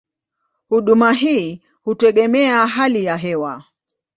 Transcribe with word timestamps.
Huduma 0.69 1.11
hii 1.13 1.61
hutegemea 1.83 2.67
hali 2.67 3.05
ya 3.05 3.17
hewa. 3.17 3.63